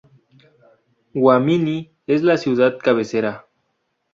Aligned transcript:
Guaminí 1.13 1.91
es 2.07 2.23
la 2.23 2.37
ciudad 2.37 2.79
cabecera. 2.79 3.45